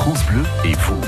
[0.00, 0.98] France Bleu et vous.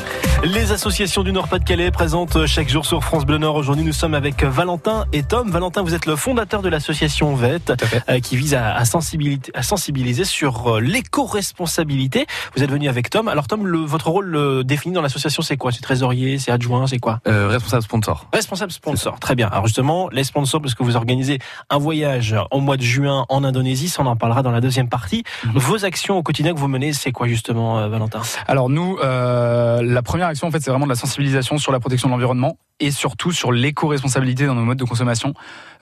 [0.45, 3.55] Les associations du Nord-Pas-de-Calais présentent chaque jour sur France Bleu Nord.
[3.55, 5.51] Aujourd'hui, nous sommes avec Valentin et Tom.
[5.51, 7.73] Valentin, vous êtes le fondateur de l'association VET
[8.11, 12.27] euh, qui vise à, à, sensibiliser, à sensibiliser sur euh, l'éco-responsabilité.
[12.57, 13.29] Vous êtes venu avec Tom.
[13.29, 15.71] Alors Tom, le, votre rôle le défini dans l'association, c'est quoi?
[15.73, 17.21] C'est trésorier, c'est adjoint, c'est quoi?
[17.29, 18.27] Euh, Responsable sponsor.
[18.33, 19.47] Responsable sponsor, très bien.
[19.47, 21.39] Alors justement, les sponsors, parce que vous organisez
[21.71, 24.89] un voyage au mois de juin en Indonésie, ça on en parlera dans la deuxième
[24.89, 25.23] partie.
[25.45, 25.53] Mhm.
[25.55, 28.23] Vos actions au quotidien que vous menez, c'est quoi justement, Valentin?
[28.49, 32.09] Alors nous, euh, la première en fait, c'est vraiment de la sensibilisation sur la protection
[32.09, 35.35] de l'environnement et surtout sur l'éco-responsabilité dans nos modes de consommation.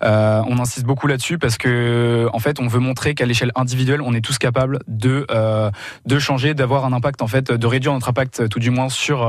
[0.03, 4.03] Euh, on insiste beaucoup là-dessus parce que, en fait, on veut montrer qu'à l'échelle individuelle,
[4.03, 5.71] on est tous capables de euh,
[6.05, 9.29] de changer, d'avoir un impact, en fait, de réduire notre impact, tout du moins sur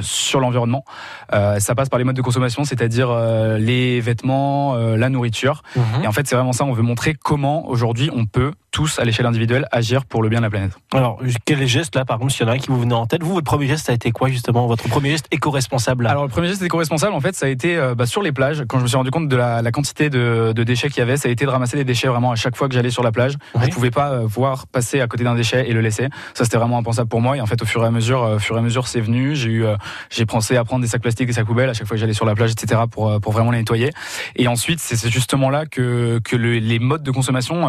[0.00, 0.84] sur l'environnement.
[1.30, 3.14] Ça passe par les modes de consommation, c'est-à-dire
[3.58, 5.62] les vêtements, la nourriture.
[5.76, 6.04] Mhm.
[6.04, 6.64] Et en fait, c'est vraiment ça.
[6.64, 10.40] On veut montrer comment aujourd'hui on peut tous, à l'échelle individuelle, agir pour le bien
[10.40, 10.72] de la planète.
[10.92, 13.06] Alors, quel geste là, par exemple, s'il y en a un qui vous venait en
[13.06, 13.22] tête?
[13.22, 16.30] Vous, votre premier geste, ça a été quoi justement Votre premier geste éco-responsable Alors, le
[16.30, 18.64] premier geste éco-responsable, en fait, ça a été bah, sur les plages.
[18.68, 21.02] Quand je me suis rendu compte de la, la quantité de, de déchets qu'il y
[21.02, 23.02] avait, ça a été de ramasser des déchets vraiment à chaque fois que j'allais sur
[23.02, 23.36] la plage.
[23.54, 23.62] Oui.
[23.64, 26.08] Vous pouvez pas euh, voir passer à côté d'un déchet et le laisser.
[26.34, 27.36] Ça c'était vraiment impensable pour moi.
[27.36, 29.00] Et en fait, au fur et à mesure, euh, au fur et à mesure, c'est
[29.00, 29.36] venu.
[29.36, 29.76] J'ai eu, euh,
[30.10, 32.12] j'ai pensé à prendre des sacs plastiques, des sacs poubelles à chaque fois que j'allais
[32.12, 32.82] sur la plage, etc.
[32.90, 33.90] pour pour vraiment les nettoyer.
[34.36, 37.68] Et ensuite, c'est justement là que que le, les modes de consommation,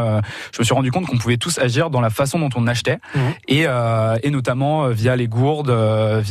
[0.53, 2.99] je me suis rendu compte qu'on pouvait tous agir dans la façon dont on achetait
[3.15, 3.19] mmh.
[3.49, 3.65] et
[4.23, 5.75] et notamment via les gourdes,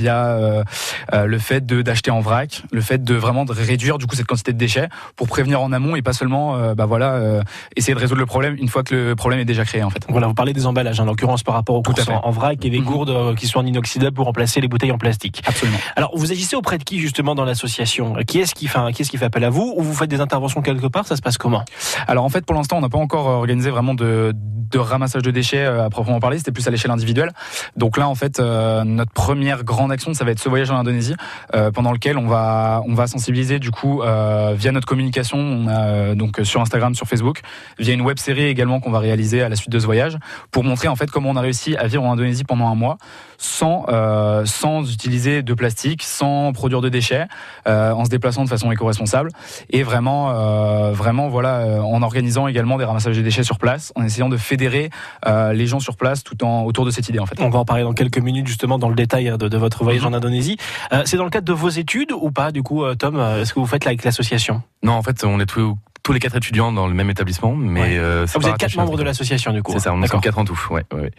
[0.00, 0.64] via
[1.12, 4.26] le fait de d'acheter en vrac, le fait de vraiment de réduire du coup cette
[4.26, 7.42] quantité de déchets pour prévenir en amont et pas seulement euh, bah voilà, euh,
[7.76, 10.04] essayer de résoudre le problème une fois que le problème est déjà créé en fait.
[10.08, 12.70] Voilà, vous parlez des emballages, en l'occurrence par rapport aux courses en, en, vrac et
[12.70, 12.84] des -hmm.
[12.84, 15.42] gourdes euh, qui sont en inoxydable pour remplacer les bouteilles en plastique.
[15.46, 15.78] Absolument.
[15.96, 18.14] Alors, vous agissez auprès de qui justement dans l'association?
[18.26, 19.74] Qui est-ce qui fait, qui est-ce qui fait appel à vous?
[19.76, 21.06] Ou vous faites des interventions quelque part?
[21.06, 21.64] Ça se passe comment?
[22.06, 25.30] Alors en fait, pour l'instant, on n'a pas encore organisé vraiment de, de ramassage de
[25.30, 26.38] déchets à proprement parler.
[26.38, 27.32] C'était plus à l'échelle individuelle.
[27.76, 30.76] Donc là, en fait, euh, notre première grande action, ça va être ce voyage en
[30.76, 31.14] Indonésie,
[31.54, 35.66] euh, pendant lequel on va on va sensibiliser du coup euh, via notre communication.
[36.14, 37.40] Donc sur Instagram, sur Facebook,
[37.78, 40.18] via une web série également qu'on va réaliser à la suite de ce voyage,
[40.50, 42.98] pour montrer en fait comment on a réussi à vivre en Indonésie pendant un mois
[43.42, 47.26] sans euh, sans utiliser de plastique, sans produire de déchets,
[47.66, 49.30] euh, en se déplaçant de façon éco-responsable
[49.70, 53.92] et vraiment euh, vraiment voilà euh, en organisant également des ramassages de déchets sur place,
[53.96, 54.90] en essayant de fédérer
[55.26, 57.40] euh, les gens sur place tout en autour de cette idée en fait.
[57.40, 60.02] On va en parler dans quelques minutes justement dans le détail de, de votre voyage
[60.02, 60.08] -hmm.
[60.08, 60.56] en Indonésie.
[60.92, 63.60] Euh, c'est dans le cadre de vos études ou pas du coup Tom Est-ce que
[63.60, 64.62] vous faites là avec l'association?
[64.82, 67.80] Non, en fait, on est tous tous les quatre étudiants dans le même établissement, mais
[67.80, 67.96] ouais.
[67.96, 69.72] euh, ah, vous êtes quatre membres de l'association du coup.
[69.72, 70.58] C'est ça, on est quatre en tout.
[70.70, 71.12] Ouais, ouais.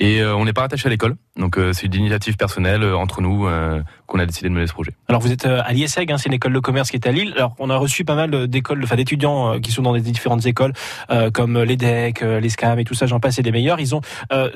[0.00, 2.96] Et euh, on n'est pas rattaché à l'école, donc euh, c'est une initiative personnelle euh,
[2.96, 4.92] entre nous euh, qu'on a décidé de mener ce projet.
[5.08, 7.32] Alors vous êtes à l'ISEG, hein, c'est une école de commerce qui est à Lille.
[7.36, 10.72] Alors on a reçu pas mal d'écoles, enfin d'étudiants qui sont dans des différentes écoles
[11.32, 13.80] comme l'EDEC, l'ESCAM et tout ça, j'en passe et des meilleurs.
[13.80, 14.00] Ils ont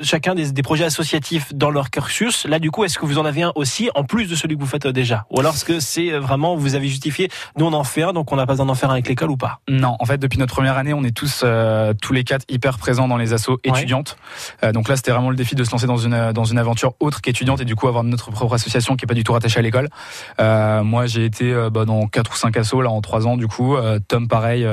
[0.01, 2.45] chacun des, des, projets associatifs dans leur cursus.
[2.45, 4.61] Là du coup, est-ce que vous en avez un aussi en plus de celui que
[4.61, 7.83] vous faites déjà, ou alors est-ce que c'est vraiment vous avez justifié, nous on en
[7.83, 9.59] fait un, donc on n'a pas besoin d'en faire un avec l'école ou pas?
[9.67, 12.77] Non, en fait depuis notre première année, on est tous euh, tous les quatre hyper
[12.77, 14.17] présents dans les assos étudiantes.
[14.61, 14.69] Ouais.
[14.69, 16.93] Euh, donc là, c'était vraiment le défi de se lancer dans une dans une aventure
[16.99, 19.59] autre qu'étudiante et du coup avoir notre propre association qui est pas du tout rattachée
[19.59, 19.89] à l'école.
[20.39, 23.37] Euh, moi, j'ai été euh, bah, dans quatre ou cinq assos là en trois ans
[23.37, 23.75] du coup.
[23.75, 24.67] Euh, Tom, pareil.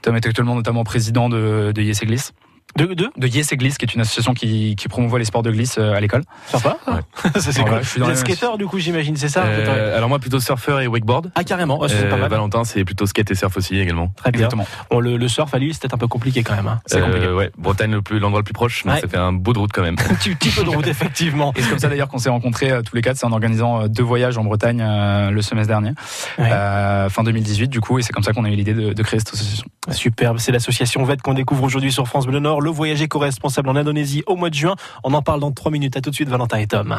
[0.00, 2.32] Tom est actuellement notamment président de, de Yes Église.
[2.76, 5.42] De, de, de Yes et Glisse, qui est une association qui, qui promouvoit les sports
[5.42, 6.22] de glisse à l'école.
[6.46, 6.78] Sympa.
[6.86, 6.94] Ouais.
[7.40, 7.82] c'est ouais, cool.
[7.82, 8.08] Je suis dans
[8.56, 11.30] du coup, j'imagine, c'est ça euh, Alors moi, plutôt surfeur et wakeboard.
[11.34, 11.78] Ah, carrément.
[11.80, 12.30] Oh, euh, pas mal.
[12.30, 14.12] Valentin, c'est plutôt skate et surf aussi également.
[14.16, 14.40] Très bien.
[14.40, 14.66] Exactement.
[14.90, 16.66] Bon, le, le surf à lui, c'était un peu compliqué quand même.
[16.66, 16.80] Hein.
[16.86, 17.28] C'est euh, compliqué.
[17.28, 19.00] Ouais, Bretagne, le plus, l'endroit le plus proche, mais ouais.
[19.00, 19.96] ça fait un bout de route quand même.
[20.10, 21.52] un petit, peu de route, effectivement.
[21.56, 23.16] Et c'est comme ça d'ailleurs qu'on s'est rencontrés euh, tous les quatre.
[23.16, 24.82] C'est en organisant deux voyages en Bretagne
[25.30, 25.92] le semestre dernier,
[26.36, 29.20] fin 2018, du coup, et c'est comme ça qu'on a eu l'idée de, de, créer
[29.20, 29.66] cette association.
[29.90, 30.38] Superbe.
[30.38, 32.51] C'est l'association VET qu'on découvre aujourd'hui sur France Bleu Nord.
[32.60, 34.74] Le voyage éco-responsable responsable en Indonésie au mois de juin.
[35.04, 35.96] On en parle dans 3 minutes.
[35.96, 36.96] À tout de suite, Valentin et Tom.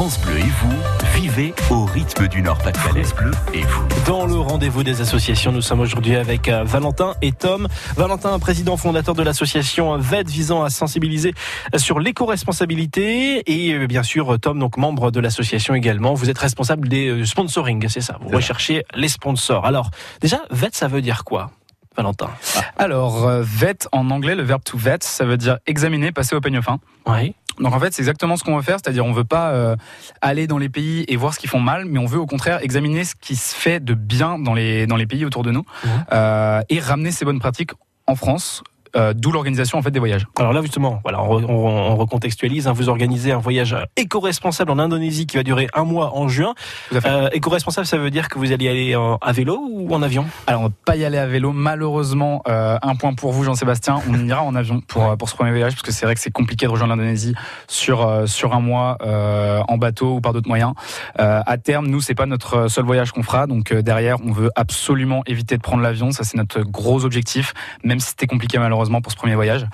[0.00, 3.02] France Bleu et vous, vivez au rythme du Nord-Pas-de-Calais.
[3.16, 3.86] Bleu et vous.
[4.06, 7.68] Dans le rendez-vous des associations, nous sommes aujourd'hui avec euh, Valentin et Tom.
[7.96, 11.34] Valentin, président fondateur de l'association VET visant à sensibiliser
[11.76, 16.14] sur l'éco-responsabilité et euh, bien sûr Tom, donc membre de l'association également.
[16.14, 19.66] Vous êtes responsable des euh, sponsoring, c'est ça Vous recherchez les sponsors.
[19.66, 19.90] Alors
[20.22, 21.50] déjà, VET, ça veut dire quoi?
[21.96, 22.60] Valentin ah.
[22.78, 26.40] Alors, euh, vet en anglais, le verbe to vet, ça veut dire examiner, passer au
[26.40, 26.78] peigne fin.
[27.06, 27.34] Oui.
[27.58, 29.76] Donc en fait, c'est exactement ce qu'on veut faire, c'est-à-dire on veut pas euh,
[30.22, 32.62] aller dans les pays et voir ce qu'ils font mal, mais on veut au contraire
[32.62, 35.60] examiner ce qui se fait de bien dans les dans les pays autour de nous
[35.60, 35.88] mmh.
[36.12, 37.72] euh, et ramener ces bonnes pratiques
[38.06, 38.62] en France
[38.96, 40.26] euh, d'où l'organisation en fait des voyages.
[40.38, 42.66] Alors là justement, voilà, on, on, on recontextualise.
[42.66, 46.54] Hein, vous organisez un voyage éco-responsable en Indonésie qui va durer un mois en juin.
[46.92, 50.26] Euh, éco-responsable, ça veut dire que vous allez aller en, à vélo ou en avion?
[50.46, 51.52] Alors on va pas y aller à vélo.
[51.52, 54.00] Malheureusement, euh, un point pour vous, Jean-Sébastien.
[54.08, 56.30] On ira en avion pour pour ce premier voyage parce que c'est vrai que c'est
[56.30, 57.34] compliqué de rejoindre l'Indonésie
[57.68, 60.72] sur euh, sur un mois euh, en bateau ou par d'autres moyens.
[61.20, 63.46] Euh, à terme, nous c'est pas notre seul voyage qu'on fera.
[63.46, 66.10] Donc derrière, on veut absolument éviter de prendre l'avion.
[66.10, 67.54] Ça c'est notre gros objectif,
[67.84, 69.66] même si c'était compliqué malheureusement pour ce premier voyage.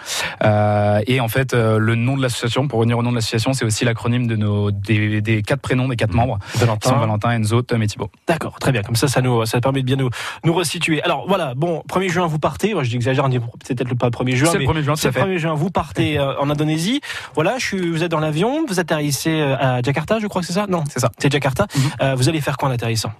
[0.44, 3.52] Euh, et en fait, euh, le nom de l'association, pour revenir au nom de l'association,
[3.52, 6.16] c'est aussi l'acronyme de nos des, des, quatre prénoms des quatre mmh.
[6.16, 6.38] membres.
[6.56, 8.10] Valentin, Valentin, Enzo, Tom et Thibaut.
[8.26, 8.82] D'accord, très bien.
[8.82, 10.10] Comme ça, ça nous ça permet de bien nous
[10.44, 11.02] nous resituer.
[11.02, 12.74] Alors voilà, bon, 1er juin vous partez.
[12.74, 13.28] Moi, j'exagère,
[13.64, 14.48] c'est peut-être pas le 1er juin.
[14.52, 14.96] C'est le 1er juin.
[14.96, 15.54] C'est le 1er juin.
[15.54, 17.00] Vous partez euh, en Indonésie.
[17.34, 20.52] Voilà, je suis, vous êtes dans l'avion, vous atterrissez à Jakarta, je crois que c'est
[20.52, 20.66] ça?
[20.68, 21.10] Non, c'est ça.
[21.18, 21.66] C'est Jakarta.
[21.74, 22.14] Mmh.
[22.14, 23.12] Vous allez faire quoi en atterrissant?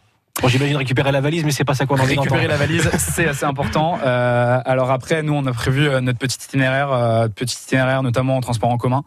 [0.43, 2.91] Bon, j'imagine récupérer la valise, mais c'est pas ça qu'on a envie Récupérer la valise,
[2.99, 3.99] c'est assez important.
[4.07, 8.37] Euh, alors après, nous, on a prévu euh, notre petit itinéraire, euh, petit itinéraire notamment
[8.37, 9.03] en transport en commun,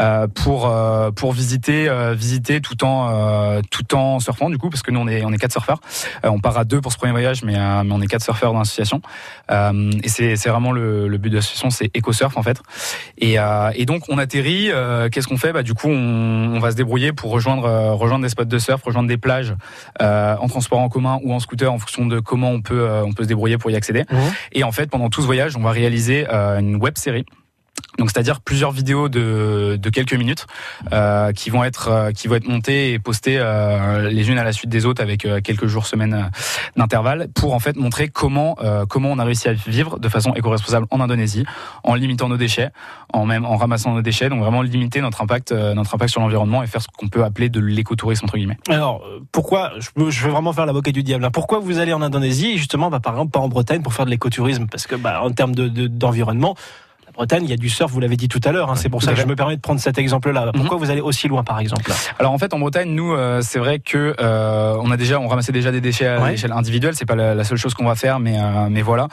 [0.00, 4.82] euh, pour euh, pour visiter euh, visiter tout en tout en surfant du coup, parce
[4.82, 5.80] que nous on est on est quatre surfeurs.
[6.22, 8.60] on part à deux pour ce premier voyage, mais, mais on est quatre surfeurs dans
[8.60, 9.00] l'association.
[9.50, 12.60] et c'est c'est vraiment le, le but de l'association, c'est EcoSurf en fait.
[13.18, 13.36] Et
[13.74, 14.70] et donc on atterrit.
[15.10, 15.52] Qu'est-ce qu'on fait?
[15.52, 18.82] Bah du coup, on, on, va se débrouiller pour rejoindre rejoindre des spots de surf,
[18.82, 19.54] rejoindre des plages
[20.00, 23.12] en transport en commun ou en scooter en fonction de comment on peut, euh, on
[23.12, 24.02] peut se débrouiller pour y accéder.
[24.02, 24.16] Mmh.
[24.52, 27.24] Et en fait, pendant tout ce voyage, on va réaliser euh, une web série
[27.98, 30.46] donc c'est-à-dire plusieurs vidéos de, de quelques minutes
[30.92, 34.44] euh, qui vont être euh, qui vont être montées et postées euh, les unes à
[34.44, 36.22] la suite des autres avec euh, quelques jours semaines euh,
[36.76, 38.56] d'intervalle pour en fait montrer comment
[38.88, 41.44] comment on a réussi à vivre de façon éco-responsable en Indonésie
[41.82, 42.70] en limitant nos déchets
[43.12, 46.62] en même en ramassant nos déchets donc vraiment limiter notre impact notre impact sur l'environnement
[46.62, 48.58] et faire ce qu'on peut appeler de l'écotourisme entre guillemets.
[48.68, 51.30] Alors pourquoi je, vais vraiment faire l'avocat du diable hein.
[51.30, 54.10] pourquoi vous allez en Indonésie justement bah, par exemple pas en Bretagne pour faire de
[54.10, 54.66] l'écotourisme?
[54.66, 56.56] Parce que bah, en termes de d'environnement
[57.14, 58.70] Bretagne, il y a du surf, vous l'avez dit tout à l'heure.
[58.70, 60.46] Hein, c'est pour ça que je me permets de prendre cet exemple-là.
[60.46, 60.52] Mhm.
[60.52, 63.60] Pourquoi vous allez aussi loin, par exemple Alors en fait, en Bretagne, nous, euh, c'est
[63.60, 66.94] vrai que euh, on a déjà, on ramassait déjà des déchets à l'échelle individuelle.
[66.96, 69.08] C'est pas la, seule chose qu'on va faire, mais euh, mais voilà.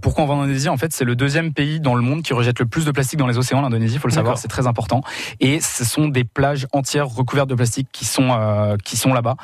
[0.00, 0.68] Pourquoi on va en Indonésie?
[0.68, 3.18] En fait, c'est le deuxième pays dans le monde qui rejette le plus de plastique
[3.18, 3.60] dans les océans.
[3.60, 5.02] L'Indonésie, il faut le savoir, c'est très important.
[5.40, 9.36] Et ce sont des plages entières recouvertes de plastique qui sont qui sont là-bas.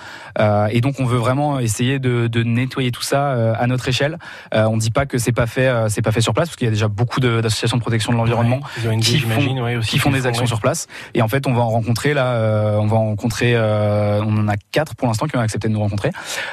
[0.71, 4.19] et donc, on veut vraiment essayer de, de nettoyer tout ça à notre échelle.
[4.53, 6.69] on dit pas que c'est pas fait, c'est pas fait sur place, parce qu'il y
[6.69, 8.61] a déjà beaucoup d'associations de protection de l'environnement
[9.01, 10.87] qui, font, qui font des actions sur place.
[11.15, 14.37] Et en fait, on va en rencontrer là, euh, on va en rencontrer, euh, on
[14.39, 16.11] en a quatre pour l'instant qui ont accepté de nous rencontrer.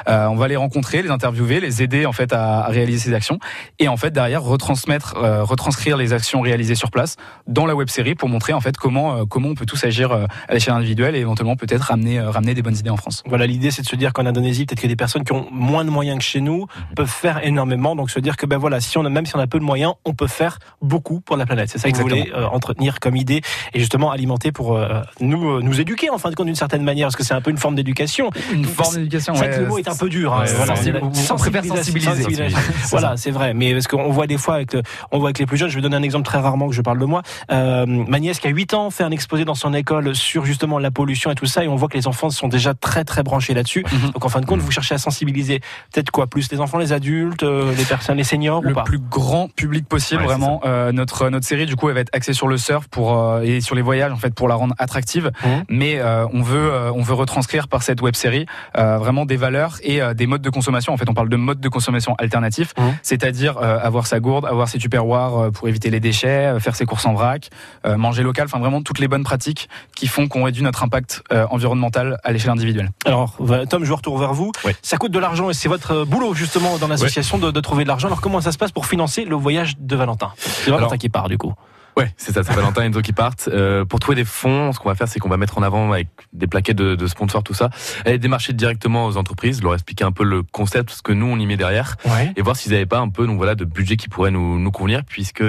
[0.08, 3.14] Euh, on va les rencontrer, les interviewer, les aider en fait à, à réaliser ces
[3.14, 3.40] actions
[3.80, 8.16] et en fait derrière retransmettre, retranscrire les actions réalisées sur place dans la web série
[8.16, 11.56] pour montrer en fait comment comment on peut tous agir à l'échelle individuelle et éventuellement
[11.56, 13.24] peut-être ramener ramener des bonnes idées en France.
[13.28, 15.86] Voilà, l'idée c'est de se dire qu'en Indonésie, peut-être que des personnes qui ont moins
[15.86, 16.96] de moyens que chez nous mhm.
[16.96, 17.96] peuvent faire énormément.
[17.96, 19.64] Donc se dire que ben voilà, si on a même si on a peu de
[19.64, 21.70] moyens, on peut faire beaucoup pour la planète.
[21.70, 23.42] C'est ça que vous voulez euh, entretenir comme idée
[23.74, 26.84] et justement alimenter pour euh, nous euh, nous éduquer en fin de compte d'une certaine
[26.84, 28.30] manière parce que c'est un peu une forme d'éducation.
[28.54, 29.36] Une forme d'éducation.
[29.36, 30.34] C'est le mot est un peu dur.
[30.34, 30.76] Hein, voilà,
[31.14, 32.48] sensibiliser.
[32.90, 33.54] Voilà, c'est vrai.
[33.54, 34.76] Mais parce qu'on voit des fois avec
[35.12, 35.70] on voit avec les plus jeunes.
[35.70, 37.22] Je vais donner un exemple très rarement que je parle de moi.
[37.52, 40.80] Euh, ma nièce qui a 8 ans fait un exposé dans son école sur justement
[40.80, 43.24] la pollution et tout ça et on voit que les enfants sont déjà très très
[43.24, 43.84] branchés là-dessus.
[43.92, 44.12] Mhm.
[44.12, 45.60] Donc en fin de compte, vous cherchez à sensibiliser
[45.94, 46.28] peut-être quoi?
[46.28, 48.84] Plus les enfants, les adultes, les personnes, les seniors le ou pas?
[48.84, 50.62] plus grand public possible vraiment.
[51.02, 53.42] Euh, notre notre série du coup elle va être axée sur le surf pour euh,
[53.42, 55.32] et sur les voyages en fait pour la rendre attractive.
[55.44, 55.48] Mmh.
[55.70, 58.46] Mais euh, on veut euh, on veut retranscrire par cette web série
[58.78, 60.94] euh, vraiment des valeurs et des modes de consommation.
[60.94, 62.82] En fait on parle de modes de consommation alternatifs, mmh.
[63.02, 67.14] c'est-à-dire avoir sa gourde, avoir ses tupperwares pour éviter les déchets, faire ses courses en
[67.14, 67.50] vrac,
[67.86, 68.46] manger local.
[68.46, 72.52] Enfin vraiment toutes les bonnes pratiques qui font qu'on réduit notre impact environnemental à l'échelle
[72.52, 72.90] individuelle.
[73.06, 73.38] Alors
[73.70, 74.52] Tom je retourne vers vous.
[74.66, 74.74] Oui.
[74.82, 77.90] Ça coûte de l'argent et c'est votre boulot justement dans l'association de, de, trouver de
[77.90, 78.08] l'argent.
[78.08, 80.32] Alors comment ça se passe pour financer le voyage de Valentin?
[80.98, 81.54] Qui part du coup.
[81.98, 83.50] Ouais, c'est ça, c'est Valentin et Enzo qui partent.
[83.52, 85.92] Euh, pour trouver des fonds, ce qu'on va faire, c'est qu'on va mettre en avant
[85.92, 87.70] avec des plaquettes de, de sponsors, tout ça,
[88.06, 91.38] aller démarcher directement aux entreprises, leur expliquer un peu le concept, ce que nous on
[91.38, 92.32] y met derrière, ouais.
[92.38, 94.72] et voir s'ils n'avaient pas un peu, donc voilà, de budget qui pourrait nous, nous
[94.72, 95.44] convenir, puisque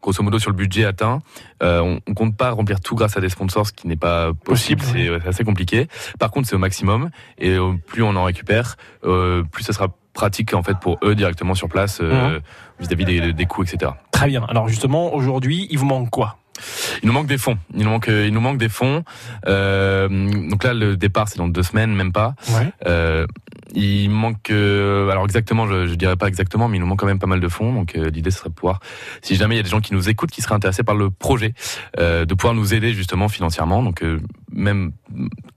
[0.00, 1.18] grosso modo sur le budget atteint,
[1.62, 4.32] euh, on, on compte pas remplir tout grâce à des sponsors, ce qui n'est pas
[4.32, 5.18] possible, c'est ouais.
[5.26, 5.88] assez compliqué.
[6.18, 10.54] Par contre, c'est au maximum, et plus on en récupère, euh, plus ça sera pratique
[10.54, 12.40] en fait pour eux directement sur place euh,
[12.80, 13.92] vis-à-vis -vis des, des coûts, etc.
[14.10, 14.44] Très bien.
[14.48, 16.36] Alors justement, aujourd'hui, il vous manque quoi?
[17.02, 17.58] Il nous manque des fonds.
[17.74, 19.04] Il nous manque, il nous manque des fonds.
[19.46, 20.08] Euh,
[20.50, 22.34] donc là, le départ, c'est dans deux semaines, même pas.
[22.50, 22.70] Ouais.
[22.86, 23.26] Euh,
[23.74, 27.06] il manque, euh, alors exactement, je, je dirais pas exactement, mais il nous manque quand
[27.06, 27.72] même pas mal de fonds.
[27.72, 28.80] Donc euh, l'idée serait de pouvoir,
[29.22, 31.10] si jamais il y a des gens qui nous écoutent, qui seraient intéressés par le
[31.10, 31.54] projet,
[31.98, 33.82] euh, de pouvoir nous aider justement financièrement.
[33.82, 34.04] Donc
[34.52, 34.92] même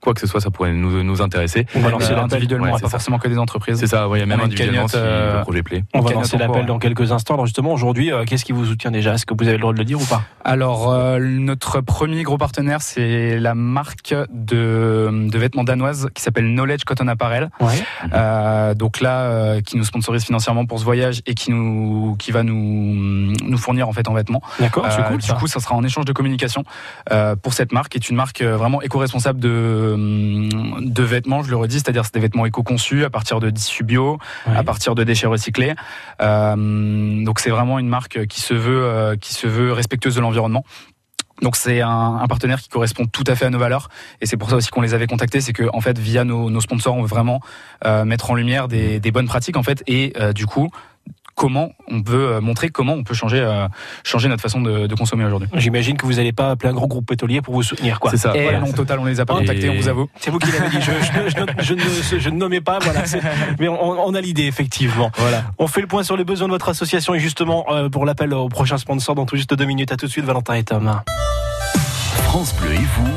[0.01, 1.65] quoi que ce soit, ça pourrait nous, nous intéresser.
[1.75, 2.23] On va lancer Euh, l'appel.
[2.33, 3.77] individuellement, Ouais, pas c'est forcément que des entreprises.
[3.79, 5.83] C'est ça, ouais, il y a même On individuellement cagnotte, si euh, le projet plaît.
[5.93, 7.33] On va lancer l'appel dans quelques instants.
[7.35, 9.13] Alors justement, aujourd'hui, euh, qu'est-ce qui vous soutient déjà?
[9.13, 10.23] Est-ce que vous avez le droit de le dire ou pas?
[10.43, 16.45] Alors, euh, notre premier gros partenaire, c'est la marque de, de vêtements danoise qui s'appelle
[16.53, 17.49] Knowledge Cotton Apparel.
[17.59, 17.83] Ouais.
[18.13, 22.31] Euh, donc là, euh, qui nous sponsorise financièrement pour ce voyage et qui nous, qui
[22.31, 24.41] va nous, nous fournir en fait en vêtements.
[24.59, 25.17] D'accord, c'est Euh, cool.
[25.17, 25.33] du ça.
[25.35, 26.63] coup, ça sera en échange de communication
[27.11, 31.43] euh, pour cette marque, qui est une marque euh, vraiment éco-responsable de, hum, de vêtements.
[31.43, 34.55] Je le redis, c'est-à-dire c'est des vêtements éco-conçus à partir de tissus bio, Ouais.
[34.55, 35.73] à partir de déchets recyclés.
[36.21, 40.21] Euh, donc c'est vraiment une marque qui se veut, euh, qui se veut respectueuse de
[40.21, 40.63] l'environnement.
[41.41, 43.89] Donc c'est un, un partenaire qui correspond tout à fait à nos valeurs
[44.21, 46.49] et c'est pour ça aussi qu'on les avait contactés, c'est que en fait via nos,
[46.49, 47.41] nos sponsors on veut vraiment
[47.85, 50.69] euh, mettre en lumière des, des bonnes pratiques en fait et euh, du coup
[51.35, 53.67] comment on peut euh, montrer comment on peut changer euh,
[54.03, 55.49] changer notre façon de, de consommer aujourd'hui.
[55.55, 58.11] J'imagine que vous n'allez pas appeler un gros groupe pétrolier pour vous soutenir, quoi.
[58.11, 58.35] C'est ça.
[58.35, 58.59] Et voilà.
[58.61, 60.09] non total on les a pas contactés, on vous avoue.
[60.19, 60.77] C'est vous qui l'avez dit.
[60.81, 61.73] Je, je- je ne- je
[62.15, 63.03] ne, je ne nommais pas, voilà.
[63.59, 65.11] Mais on, on a l'idée, effectivement.
[65.17, 65.43] Voilà.
[65.59, 68.33] On fait le point sur les besoins de votre association et justement euh, pour l'appel
[68.33, 69.91] au prochain sponsor dans tout juste deux minutes.
[69.91, 71.01] À tout de suite, Valentin et Tom.
[72.23, 73.07] France Bleu et vous,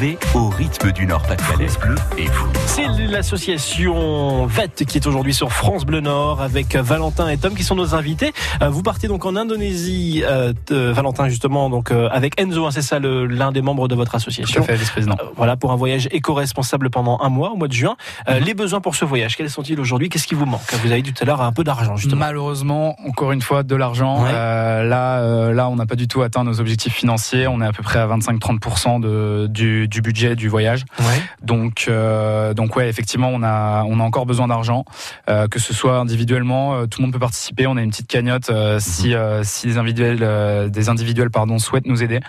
[0.00, 1.68] vivez au rythme du Nord-Pas-de-Calais.
[1.80, 2.48] Bleu et vous.
[2.66, 7.62] C'est l'association VET qui est aujourd'hui sur France Bleu Nord avec Valentin et Tom qui
[7.64, 8.32] sont nos invités.
[8.62, 12.82] Euh, Vous partez donc en Indonésie, euh, Valentin justement, donc euh, avec Enzo, hein, c'est
[12.82, 14.62] ça le- l'un des membres de votre Tout association.
[14.62, 15.16] à fait, vice-président.
[15.20, 17.96] Euh, Voilà pour un voyage éco-responsable pendant un mois au mois de juin.
[18.28, 20.08] Euh, Les besoins pour ce voyage, quels sont-ils aujourd'hui?
[20.08, 20.60] Qu'est-ce qui vous manque?
[20.82, 22.20] Vous avez dit tout à l'heure un peu d'argent justement.
[22.20, 24.22] Malheureusement, encore une fois, de l'argent.
[24.24, 24.30] Ouais.
[24.32, 27.46] Euh, là, euh, là, on n'a pas du tout atteint nos objectifs financiers.
[27.46, 29.46] On est à peu près à 25-30% de,
[29.84, 30.84] du, du budget du voyage.
[30.98, 31.22] Ouais.
[31.42, 34.84] Donc, euh, donc ouais, effectivement, on a, on a encore besoin d'argent,
[35.28, 37.66] euh, que ce soit individuellement, euh, tout le monde peut participer.
[37.66, 42.02] On a une petite cagnotte euh, si, si des individuels, des individuels pardon, souhaitent nous
[42.02, 42.20] aider.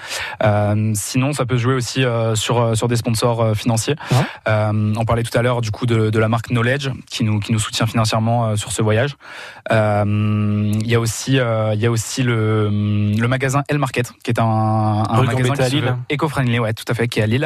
[0.94, 2.04] Sinon, ça peut se jouer aussi
[2.36, 3.96] sur sur des sponsors financiers.
[4.12, 4.26] Ouais.
[4.98, 7.52] On parlait tout à l'heure du coup de, de la marque Knowledge qui nous qui
[7.52, 9.16] nous soutient financièrement sur ce voyage.
[9.72, 14.40] Il y a aussi il y a aussi le le magasin El Market qui est
[14.40, 17.45] un, un magasin éco-friendly, ouais, tout à fait, qui est à Lille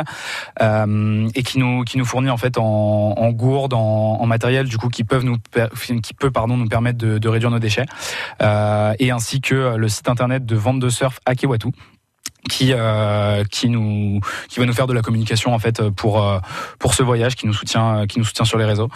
[0.62, 5.22] euh, et qui nous fournit en fait en, gourdes, en, matériel du coup qui peut
[6.32, 7.86] pardon nous permettre de, de réduire nos déchets
[8.42, 11.70] euh, et ainsi que le site internet de vente de surf Akewatu
[12.48, 16.40] qui euh, qui nous qui va nous faire de la communication en fait pour euh,
[16.80, 18.90] pour ce voyage qui nous soutient qui nous soutient sur les réseaux.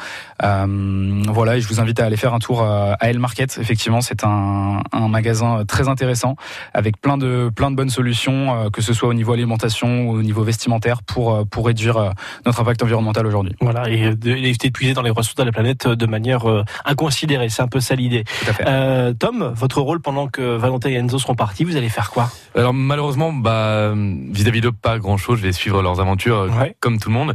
[0.43, 3.57] Euh, voilà et je vous invite à aller faire un tour euh, à El Market.
[3.59, 6.35] Effectivement c'est un, un magasin très intéressant
[6.73, 10.17] avec plein de plein de bonnes solutions euh, que ce soit au niveau alimentation ou
[10.17, 12.09] au niveau vestimentaire pour euh, pour réduire euh,
[12.45, 13.55] notre impact environnemental aujourd'hui.
[13.61, 16.49] Voilà, et de- éviter de puiser dans les ressources de la planète euh, de manière
[16.49, 17.49] euh, inconsidérée.
[17.49, 18.23] C'est un peu ça l'idée.
[18.23, 18.63] tout à fait.
[18.67, 22.29] Euh, Tom, votre rôle pendant que Valentin et Enzo seront partis, vous allez faire quoi?
[22.55, 25.39] Alors malheureusement, bah vis-à-vis d'eux, pas grand-chose.
[25.39, 26.75] Je vais suivre leurs aventures euh, Ouais.
[26.79, 27.33] comme tout le monde,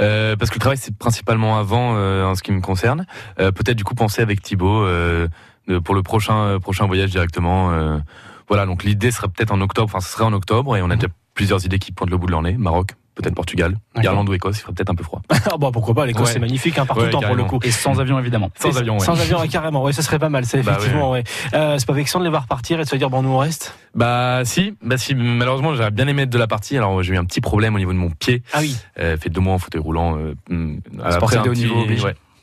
[0.00, 3.06] Euh, parce que le travail c'est principalement avant euh, en ce qui me concerne.
[3.38, 5.28] Euh, Peut-être du coup penser avec Thibaut euh,
[5.84, 7.70] pour le prochain euh, prochain voyage directement.
[7.72, 7.98] euh,
[8.48, 9.86] voilà, donc l'idée serait peut-être en octobre.
[9.86, 12.26] Enfin, ce serait en octobre et on a déjà plusieurs idées qui pointent le bout
[12.26, 12.56] de leur nez.
[12.58, 13.76] Maroc, peut-être Portugal.
[14.02, 14.58] Irlande ou Écosse.
[14.58, 15.20] Il ferait peut-être un peu froid.
[15.52, 16.32] Ah bah pourquoi pas, l'Écosse Ouais.
[16.34, 17.58] c'est magnifique, hein, par tout Ouais, le temps pour le coup.
[17.62, 19.04] et sans avion évidemment Sans avion, ouais.
[19.04, 19.82] Sans avion, ouais, carrément.
[19.82, 21.10] Ouais, ça serait pas mal, ça, Bah effectivement.
[21.12, 21.24] ouais.
[21.54, 23.38] Euh, c'est pas vexant de les voir partir et de se dire, bon, nous on
[23.38, 23.74] reste.
[23.94, 25.14] Bah si, bah si.
[25.14, 26.76] Malheureusement, j'aurais bien aimé être de la partie.
[26.76, 28.42] Alors j'ai eu un petit problème au niveau de mon pied.
[28.52, 28.76] Ah oui.
[28.98, 30.16] Euh, fait deux mois en fauteuil roulant.
[30.16, 30.34] Euh,
[31.10, 31.84] Sportif un de haut niveau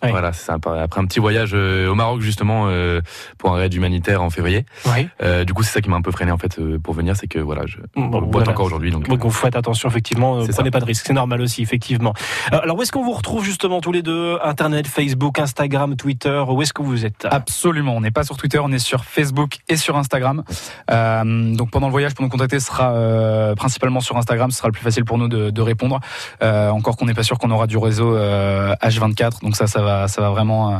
[0.01, 0.81] Voilà, c'est sympa.
[0.81, 3.01] Après un petit voyage euh, au Maroc justement euh,
[3.37, 4.65] pour un raid humanitaire en février.
[4.85, 5.07] Oui.
[5.23, 7.15] Euh, du coup, c'est ça qui m'a un peu freiné en fait euh, pour venir,
[7.15, 8.51] c'est que voilà, je Bon, boite voilà.
[8.51, 8.91] encore aujourd'hui.
[8.91, 10.63] Donc, Donc vous faites attention, effectivement, prenez ça.
[10.63, 12.13] pas de risques, c'est normal aussi, effectivement.
[12.51, 14.37] Alors où est-ce qu'on vous retrouve justement tous les deux?
[14.43, 17.27] Internet, Facebook, Instagram, Twitter, où est-ce que vous êtes?
[17.29, 20.43] Absolument, on n'est pas sur Twitter, on est sur Facebook et sur Instagram.
[20.91, 24.57] Euh, donc pendant le voyage, pour nous contacter, ce sera euh, principalement sur Instagram, ce
[24.57, 25.99] sera le plus facile pour nous de, de répondre.
[26.43, 29.81] Euh, encore qu'on n'est pas sûr qu'on aura du réseau euh, H24, donc ça, ça
[29.81, 30.77] va, ça va vraiment, euh,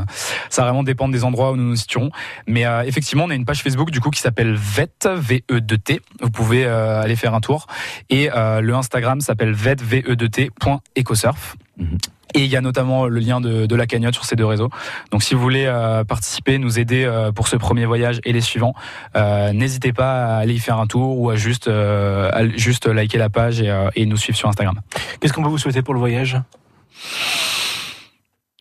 [0.50, 2.10] ça va vraiment dépendre des endroits où nous nous situerons.
[2.46, 6.00] Mais euh, effectivement, on a une page Facebook du coup qui s'appelle VET, V-E-2-T.
[6.20, 7.66] Vous pouvez euh, aller faire un tour.
[8.10, 11.56] Et euh, le Instagram s'appelle VET, V-E-2-T, point Ecosurf.
[11.78, 11.98] Mhm.
[12.34, 14.68] Et il y a notamment le lien de, de la cagnotte sur ces deux réseaux.
[15.10, 18.42] Donc si vous voulez euh, participer, nous aider euh, pour ce premier voyage et les
[18.42, 18.74] suivants,
[19.16, 23.18] euh, n'hésitez pas à aller y faire un tour ou à juste, à juste liker
[23.18, 24.78] la page et, et nous suivre sur Instagram.
[25.20, 26.38] Qu'est-ce qu'on peut vous souhaiter pour le voyage?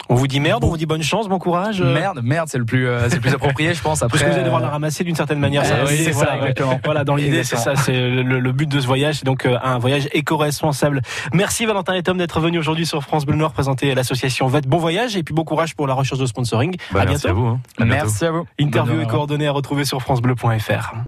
[0.09, 2.57] On vous dit merde, on vous dit bonne chance, bon courage euh, Merde, merde, c'est
[2.57, 4.01] le plus, euh, c'est le plus approprié, je pense.
[4.03, 5.65] Après, Parce que vous allez devoir la ramasser d'une certaine manière.
[5.65, 6.37] Ça, oui, c'est- c'est ça, voilà, ouais.
[6.49, 6.79] exactement.
[6.85, 9.57] Voilà, dans l'idée, c'est ça, c'est le, le but de ce voyage, c'est donc euh,
[9.61, 11.01] un voyage éco-responsable.
[11.33, 14.61] Merci Valentin et Tom d'être venus aujourd'hui sur France Bleu Nord présenter l'association VET.
[14.67, 16.75] Bon voyage et puis bon courage pour la recherche de sponsoring.
[16.91, 17.27] bah, à merci bientôt.
[17.27, 17.47] à vous.
[17.47, 17.59] hein.
[17.77, 18.03] À bientôt.
[18.05, 18.45] Merci à vous.
[18.59, 20.93] Interview et coordonnées à retrouver sur francebleu.fr.